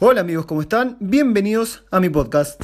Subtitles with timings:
[0.00, 0.96] Hola amigos, ¿cómo están?
[0.98, 2.60] Bienvenidos a mi podcast.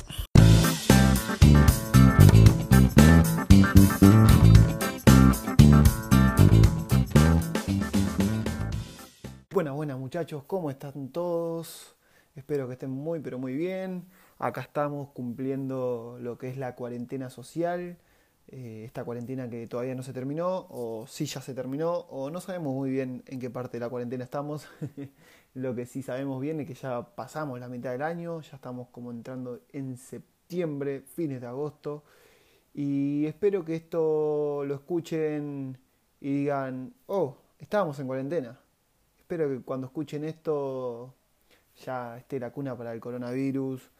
[9.53, 11.95] Buenas, buenas muchachos, ¿cómo están todos?
[12.35, 14.06] Espero que estén muy, pero muy bien.
[14.40, 17.97] Acá estamos cumpliendo lo que es la cuarentena social.
[18.48, 22.41] Eh, esta cuarentena que todavía no se terminó, o sí ya se terminó, o no
[22.41, 24.66] sabemos muy bien en qué parte de la cuarentena estamos.
[25.55, 28.88] Lo que sí sabemos bien es que ya pasamos la mitad del año, ya estamos
[28.88, 32.05] como entrando en septiembre, fines de agosto,
[32.73, 35.77] y espero que esto lo escuchen
[36.20, 38.61] y digan, oh, estábamos en cuarentena.
[39.19, 41.15] Espero que cuando escuchen esto
[41.84, 43.91] ya esté la cuna para el coronavirus,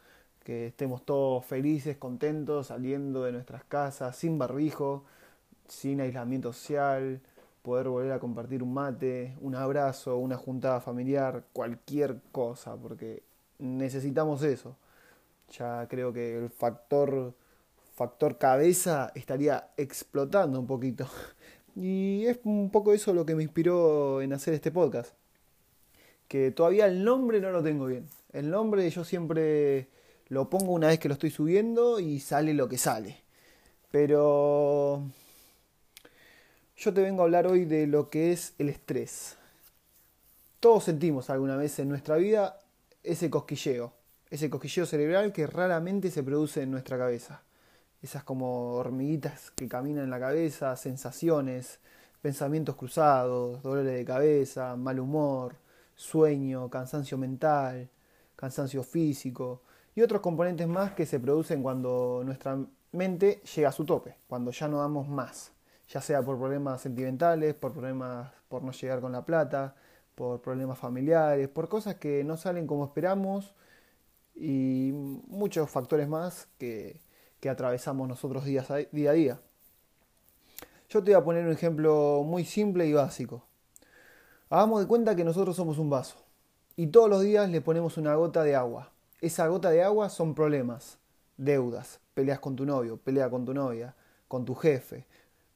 [0.43, 5.05] que estemos todos felices, contentos, saliendo de nuestras casas, sin barbijo,
[5.67, 7.21] sin aislamiento social,
[7.61, 13.23] poder volver a compartir un mate, un abrazo, una juntada familiar, cualquier cosa, porque
[13.59, 14.75] necesitamos eso.
[15.57, 17.33] Ya creo que el factor
[18.01, 21.07] factor cabeza estaría explotando un poquito.
[21.73, 25.13] Y es un poco eso lo que me inspiró en hacer este podcast.
[26.27, 28.07] Que todavía el nombre no lo tengo bien.
[28.33, 29.87] El nombre yo siempre
[30.27, 33.23] lo pongo una vez que lo estoy subiendo y sale lo que sale.
[33.89, 35.03] Pero
[36.81, 39.37] yo te vengo a hablar hoy de lo que es el estrés.
[40.59, 42.57] Todos sentimos alguna vez en nuestra vida
[43.03, 43.93] ese cosquilleo,
[44.31, 47.43] ese cosquilleo cerebral que raramente se produce en nuestra cabeza.
[48.01, 51.77] Esas como hormiguitas que caminan en la cabeza, sensaciones,
[52.19, 55.53] pensamientos cruzados, dolores de cabeza, mal humor,
[55.95, 57.89] sueño, cansancio mental,
[58.35, 59.61] cansancio físico
[59.93, 62.57] y otros componentes más que se producen cuando nuestra
[62.91, 65.51] mente llega a su tope, cuando ya no damos más,
[65.91, 69.75] ya sea por problemas sentimentales, por problemas por no llegar con la plata,
[70.15, 73.53] por problemas familiares, por cosas que no salen como esperamos
[74.35, 74.91] y
[75.27, 77.01] muchos factores más que,
[77.49, 79.41] atravesamos nosotros día a, día a día.
[80.89, 83.43] Yo te voy a poner un ejemplo muy simple y básico.
[84.49, 86.17] Hagamos de cuenta que nosotros somos un vaso
[86.75, 88.91] y todos los días le ponemos una gota de agua.
[89.19, 90.99] Esa gota de agua son problemas,
[91.37, 93.95] deudas, peleas con tu novio, pelea con tu novia,
[94.27, 95.05] con tu jefe,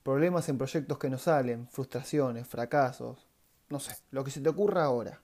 [0.05, 3.25] problemas en proyectos que no salen, frustraciones, fracasos,
[3.69, 5.23] no sé, lo que se te ocurra ahora.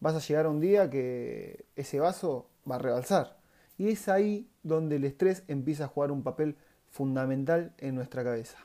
[0.00, 3.38] Vas a llegar a un día que ese vaso va a rebalsar.
[3.76, 6.56] Y es ahí donde el estrés empieza a jugar un papel
[6.88, 8.56] fundamental en nuestra cabeza.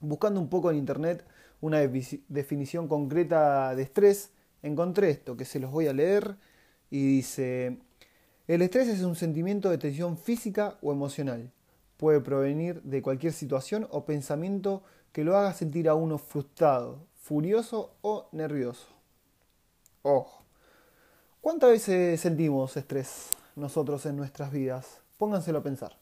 [0.00, 1.26] Buscando un poco en internet
[1.60, 4.30] una definición concreta de estrés,
[4.62, 6.38] encontré esto que se los voy a leer
[6.88, 7.80] y dice,
[8.48, 11.52] el estrés es un sentimiento de tensión física o emocional.
[11.96, 14.82] Puede provenir de cualquier situación o pensamiento
[15.12, 18.86] que lo haga sentir a uno frustrado, furioso o nervioso.
[20.02, 20.42] Ojo.
[21.40, 25.00] ¿Cuántas veces sentimos estrés nosotros en nuestras vidas?
[25.18, 25.96] Pónganselo a pensar.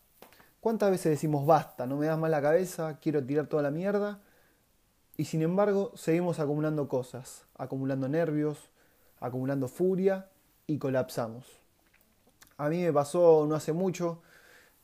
[0.60, 4.20] ¿Cuántas veces decimos basta, no me das más la cabeza, quiero tirar toda la mierda?
[5.16, 8.70] Y sin embargo, seguimos acumulando cosas, acumulando nervios,
[9.20, 10.28] acumulando furia
[10.66, 11.44] y colapsamos.
[12.56, 14.22] A mí me pasó no hace mucho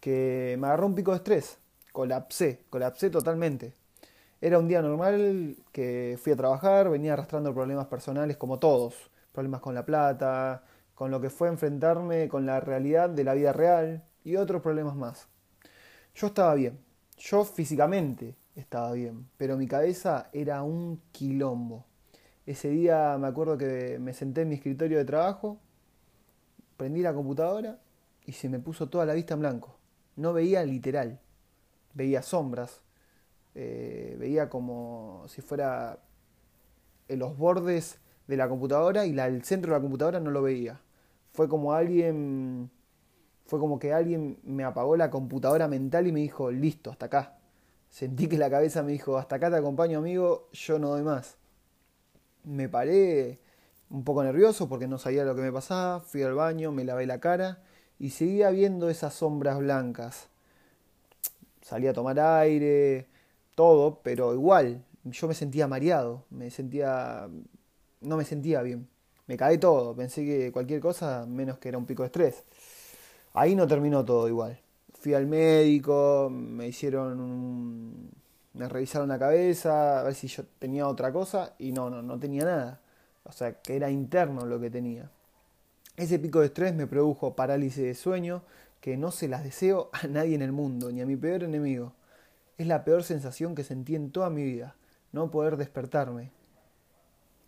[0.01, 1.59] que me agarró un pico de estrés,
[1.93, 3.75] colapsé, colapsé totalmente.
[4.41, 8.95] Era un día normal que fui a trabajar, venía arrastrando problemas personales como todos,
[9.33, 10.65] problemas con la plata,
[10.95, 14.97] con lo que fue enfrentarme con la realidad de la vida real y otros problemas
[14.97, 15.29] más.
[16.15, 16.79] Yo estaba bien,
[17.17, 21.85] yo físicamente estaba bien, pero mi cabeza era un quilombo.
[22.47, 25.61] Ese día me acuerdo que me senté en mi escritorio de trabajo,
[26.77, 27.79] prendí la computadora
[28.25, 29.78] y se me puso toda la vista en blanco.
[30.19, 31.21] No veía literal,
[31.95, 32.83] veía sombras,
[33.55, 36.01] eh, veía como si fuera
[37.07, 40.43] en los bordes de la computadora y la, el centro de la computadora no lo
[40.43, 40.81] veía.
[41.31, 42.69] Fue como alguien,
[43.47, 47.39] fue como que alguien me apagó la computadora mental y me dijo, listo, hasta acá.
[47.89, 51.37] Sentí que la cabeza me dijo, hasta acá te acompaño amigo, yo no doy más.
[52.43, 53.39] Me paré
[53.89, 57.07] un poco nervioso porque no sabía lo que me pasaba, fui al baño, me lavé
[57.07, 57.63] la cara
[57.99, 60.29] y seguía viendo esas sombras blancas.
[61.63, 63.07] Salí a tomar aire,
[63.55, 67.29] todo, pero igual, yo me sentía mareado, me sentía...
[68.01, 68.89] no me sentía bien.
[69.27, 72.45] Me caí todo, pensé que cualquier cosa menos que era un pico de estrés.
[73.35, 74.59] Ahí no terminó todo igual
[74.99, 78.11] fui al médico, me hicieron
[78.55, 82.19] me revisaron la cabeza, a ver si yo tenía otra cosa y no, no, no
[82.19, 82.81] tenía nada.
[83.25, 85.11] O sea, que era interno lo que tenía.
[85.99, 88.45] Ese pico de estrés me produjo parálisis de sueño
[88.81, 91.93] que no se las deseo a nadie en el mundo, ni a mi peor enemigo.
[92.57, 94.77] Es la peor sensación que sentí en toda mi vida,
[95.11, 96.31] no poder despertarme.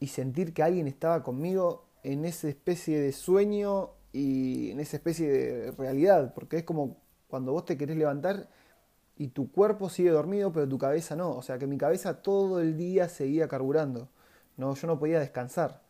[0.01, 5.31] Y sentir que alguien estaba conmigo en esa especie de sueño y en esa especie
[5.31, 6.97] de realidad, porque es como
[7.29, 8.49] cuando vos te querés levantar
[9.17, 11.37] y tu cuerpo sigue dormido, pero tu cabeza no.
[11.37, 14.09] O sea que mi cabeza todo el día seguía carburando.
[14.57, 15.89] No, yo no podía descansar.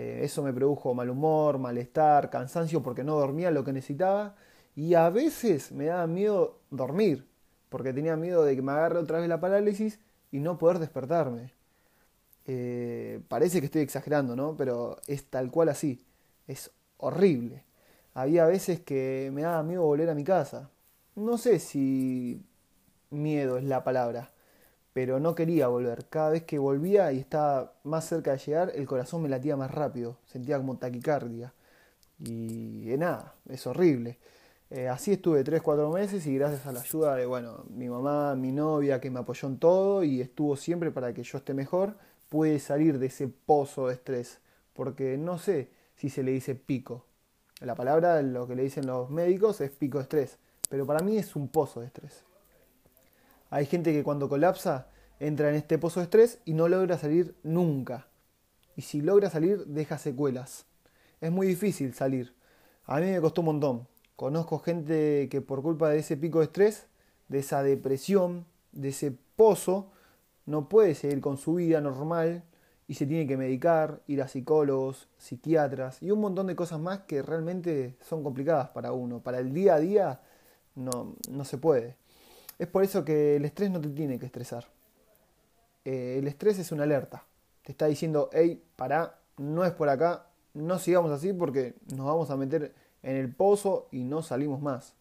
[0.00, 4.36] Eh, eso me produjo mal humor, malestar, cansancio porque no dormía lo que necesitaba.
[4.76, 7.26] Y a veces me daba miedo dormir,
[7.68, 9.98] porque tenía miedo de que me agarre otra vez la parálisis
[10.30, 11.52] y no poder despertarme.
[12.46, 14.56] Eh, parece que estoy exagerando, ¿no?
[14.56, 16.06] Pero es tal cual así.
[16.46, 17.64] Es horrible.
[18.14, 20.70] Había veces que me daba miedo volver a mi casa.
[21.16, 22.40] No sé si
[23.10, 24.30] miedo es la palabra,
[24.92, 26.06] pero no quería volver.
[26.08, 29.70] Cada vez que volvía y estaba más cerca de llegar, el corazón me latía más
[29.70, 31.52] rápido, sentía como taquicardia.
[32.18, 34.18] Y nada, es horrible.
[34.70, 38.52] Eh, así estuve 3-4 meses y gracias a la ayuda de bueno, mi mamá, mi
[38.52, 41.96] novia que me apoyó en todo y estuvo siempre para que yo esté mejor,
[42.28, 44.40] pude salir de ese pozo de estrés.
[44.74, 47.06] Porque no sé si se le dice pico.
[47.60, 50.38] La palabra, lo que le dicen los médicos, es pico de estrés.
[50.68, 52.24] Pero para mí es un pozo de estrés.
[53.50, 54.88] Hay gente que cuando colapsa
[55.20, 58.08] entra en este pozo de estrés y no logra salir nunca.
[58.76, 60.66] Y si logra salir, deja secuelas.
[61.20, 62.34] Es muy difícil salir.
[62.84, 63.88] A mí me costó un montón.
[64.16, 66.86] Conozco gente que por culpa de ese pico de estrés,
[67.28, 69.90] de esa depresión, de ese pozo,
[70.46, 72.44] no puede seguir con su vida normal
[72.86, 77.00] y se tiene que medicar, ir a psicólogos, psiquiatras y un montón de cosas más
[77.00, 79.20] que realmente son complicadas para uno.
[79.20, 80.20] Para el día a día
[80.74, 81.96] no, no se puede.
[82.58, 84.66] Es por eso que el estrés no te tiene que estresar.
[85.84, 87.24] Eh, el estrés es una alerta.
[87.62, 92.30] Te está diciendo, hey, pará, no es por acá, no sigamos así porque nos vamos
[92.30, 94.94] a meter en el pozo y no salimos más.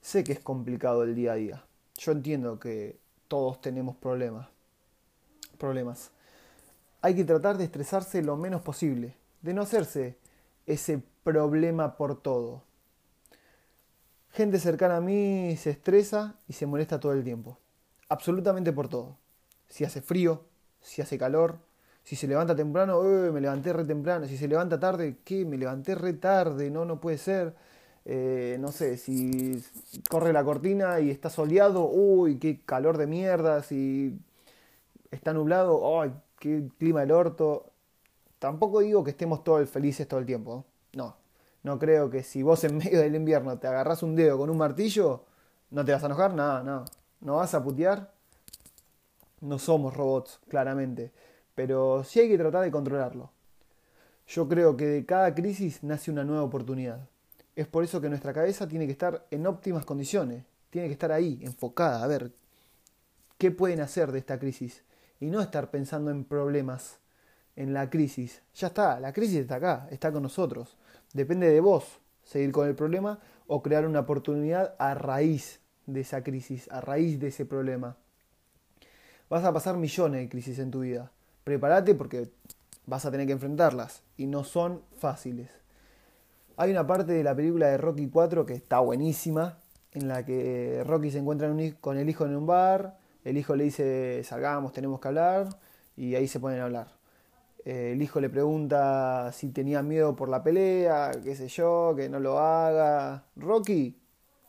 [0.00, 1.64] Sé que es complicado el día a día.
[1.98, 4.48] Yo entiendo que todos tenemos problemas.
[5.58, 6.10] Problemas
[7.04, 10.16] hay que tratar de estresarse lo menos posible, de no hacerse
[10.64, 12.62] ese problema por todo.
[14.34, 17.60] Gente cercana a mí se estresa y se molesta todo el tiempo,
[18.08, 19.16] absolutamente por todo.
[19.68, 20.42] Si hace frío,
[20.80, 21.58] si hace calor,
[22.02, 23.00] si se levanta temprano,
[23.32, 25.44] me levanté re temprano, si se levanta tarde, ¿qué?
[25.44, 27.54] Me levanté re tarde, no, no puede ser.
[28.04, 29.64] Eh, no sé, si
[30.10, 34.18] corre la cortina y está soleado, uy, qué calor de mierda, si
[35.12, 37.70] está nublado, ay, qué clima del orto.
[38.40, 40.64] Tampoco digo que estemos todos felices todo el tiempo.
[40.92, 41.16] No,
[41.64, 44.58] no creo que si vos en medio del invierno te agarras un dedo con un
[44.58, 45.24] martillo,
[45.70, 46.84] no te vas a enojar, nada, no.
[47.20, 48.12] No vas a putear.
[49.40, 51.10] No somos robots, claramente.
[51.54, 53.30] Pero sí hay que tratar de controlarlo.
[54.26, 57.08] Yo creo que de cada crisis nace una nueva oportunidad.
[57.56, 60.44] Es por eso que nuestra cabeza tiene que estar en óptimas condiciones.
[60.68, 62.32] Tiene que estar ahí, enfocada, a ver
[63.38, 64.82] qué pueden hacer de esta crisis
[65.18, 66.98] y no estar pensando en problemas,
[67.56, 68.42] en la crisis.
[68.54, 70.76] Ya está, la crisis está acá, está con nosotros.
[71.12, 76.22] Depende de vos seguir con el problema o crear una oportunidad a raíz de esa
[76.22, 77.96] crisis, a raíz de ese problema.
[79.28, 81.10] Vas a pasar millones de crisis en tu vida.
[81.44, 82.30] Prepárate porque
[82.86, 85.50] vas a tener que enfrentarlas y no son fáciles.
[86.56, 89.58] Hay una parte de la película de Rocky 4 que está buenísima,
[89.92, 93.64] en la que Rocky se encuentra con el hijo en un bar el hijo le
[93.64, 95.48] dice, salgamos, tenemos que hablar,
[95.96, 96.88] y ahí se ponen a hablar.
[97.64, 102.08] Eh, el hijo le pregunta si tenía miedo por la pelea, qué sé yo, que
[102.08, 103.24] no lo haga.
[103.36, 103.98] Rocky,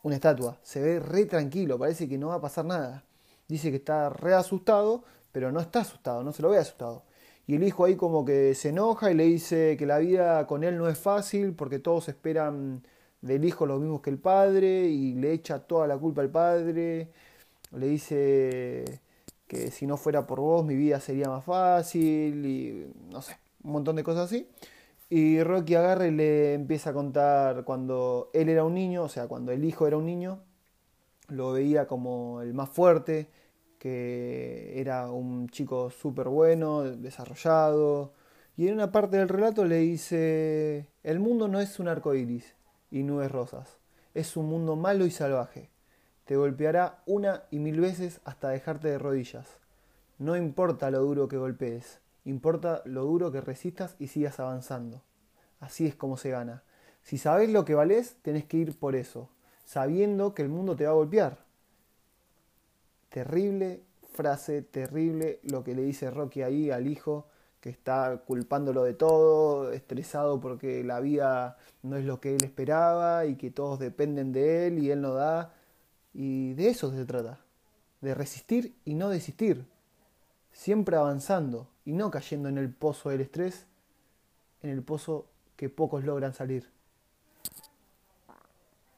[0.02, 3.04] una estatua, se ve re tranquilo, parece que no va a pasar nada.
[3.48, 7.04] Dice que está re asustado, pero no está asustado, no se lo ve asustado.
[7.46, 10.64] Y el hijo ahí como que se enoja y le dice que la vida con
[10.64, 12.82] él no es fácil porque todos esperan
[13.20, 17.10] del hijo lo mismo que el padre y le echa toda la culpa al padre
[17.72, 19.00] le dice
[19.46, 23.72] que si no fuera por vos mi vida sería más fácil y no sé, un
[23.72, 24.48] montón de cosas así.
[25.08, 29.28] Y Rocky agarra y le empieza a contar cuando él era un niño, o sea,
[29.28, 30.40] cuando el hijo era un niño,
[31.28, 33.30] lo veía como el más fuerte,
[33.78, 38.14] que era un chico súper bueno, desarrollado.
[38.56, 42.54] Y en una parte del relato le dice, el mundo no es un arco iris
[42.90, 43.78] y nubes rosas,
[44.14, 45.70] es un mundo malo y salvaje
[46.26, 49.46] te golpeará una y mil veces hasta dejarte de rodillas.
[50.18, 55.02] No importa lo duro que golpees, importa lo duro que resistas y sigas avanzando.
[55.60, 56.62] Así es como se gana.
[57.02, 59.30] Si sabes lo que valés, tenés que ir por eso,
[59.64, 61.38] sabiendo que el mundo te va a golpear.
[63.08, 67.28] Terrible frase, terrible lo que le dice Rocky ahí al hijo,
[67.60, 73.26] que está culpándolo de todo, estresado porque la vida no es lo que él esperaba
[73.26, 75.52] y que todos dependen de él y él no da.
[76.18, 77.40] Y de eso se trata,
[78.00, 79.66] de resistir y no desistir,
[80.50, 83.66] siempre avanzando y no cayendo en el pozo del estrés
[84.62, 86.68] en el pozo que pocos logran salir.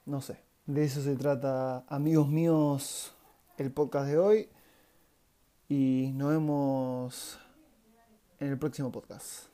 [0.07, 0.39] No sé.
[0.67, 3.13] De eso se trata, amigos míos,
[3.57, 4.49] el podcast de hoy.
[5.69, 7.39] Y nos vemos
[8.39, 9.49] en el próximo podcast.